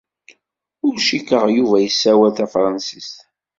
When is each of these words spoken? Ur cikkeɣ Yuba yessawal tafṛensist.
Ur 0.85 0.95
cikkeɣ 1.07 1.45
Yuba 1.55 1.77
yessawal 1.81 2.31
tafṛensist. 2.37 3.17